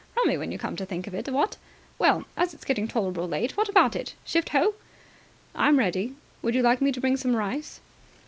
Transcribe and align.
Rummy, 0.17 0.35
when 0.35 0.51
you 0.51 0.57
come 0.57 0.75
to 0.77 0.83
think 0.87 1.05
of 1.05 1.13
it, 1.13 1.29
what? 1.29 1.57
Well, 1.99 2.23
as 2.35 2.55
it's 2.55 2.65
getting 2.65 2.87
tolerable 2.87 3.27
late, 3.27 3.55
what 3.55 3.69
about 3.69 3.95
it? 3.95 4.15
Shift 4.25 4.49
ho?" 4.49 4.73
"I'm 5.53 5.77
ready. 5.77 6.15
Would 6.41 6.55
you 6.55 6.63
like 6.63 6.81
me 6.81 6.91
to 6.93 6.99
bring 6.99 7.17
some 7.17 7.35
rice?" 7.35 7.81